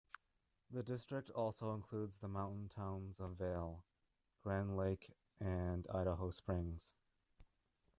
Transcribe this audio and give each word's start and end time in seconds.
The 0.71 0.81
district 0.81 1.29
also 1.29 1.75
includes 1.75 2.17
the 2.17 2.27
mountain 2.27 2.69
towns 2.69 3.19
of 3.19 3.37
Vail, 3.37 3.85
Grand 4.41 4.75
Lake 4.75 5.13
and 5.39 5.85
Idaho 5.93 6.31
Springs. 6.31 6.95